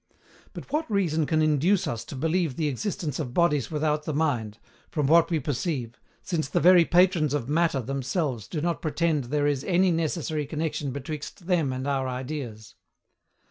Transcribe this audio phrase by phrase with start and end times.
[0.53, 4.57] But what reason can induce us to believe the existence of bodies without the mind,
[4.89, 9.45] from what we perceive, since the very patrons of Matter themselves do not pretend there
[9.45, 12.73] is ANY NECESSARY CONNEXION BETWIXT THEM AND OUR IDEAS?